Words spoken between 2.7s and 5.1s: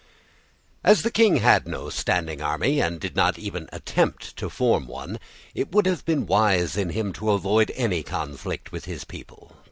and did not even attempt to form